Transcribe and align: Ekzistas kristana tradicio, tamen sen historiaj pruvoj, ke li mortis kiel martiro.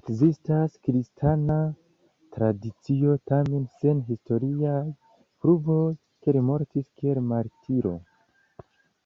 Ekzistas 0.00 0.76
kristana 0.86 1.56
tradicio, 2.36 3.16
tamen 3.32 3.66
sen 3.82 4.00
historiaj 4.10 4.78
pruvoj, 5.44 5.84
ke 6.22 6.34
li 6.38 6.44
mortis 6.52 6.88
kiel 7.02 7.20
martiro. 7.34 7.94